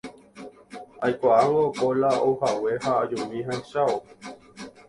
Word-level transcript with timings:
Aikuaángo 1.07 1.61
Kola 1.79 2.11
ouhague 2.29 2.73
ha 2.83 2.91
ajumi 3.03 3.37
ahechávo. 3.49 3.97